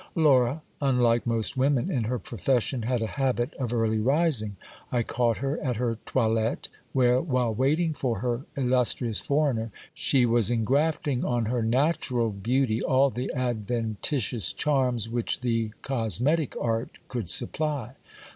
[0.15, 4.55] Laura, unlike most women in her profession, had a habit of early rising.
[4.91, 10.49] I caught her at her toilette, where, while waiting for her illustrious foreigner, she was
[10.49, 16.13] engrafting on her natural beautv all the adventitious charms which the 254 GIL BLAS.
[16.15, 17.93] cosmetic art could supply.